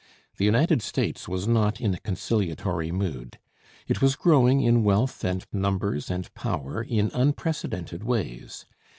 [0.37, 3.37] The United States was not in a conciliatory mood.
[3.87, 8.65] It was growing in wealth and numbers and power, in unprecedented ways.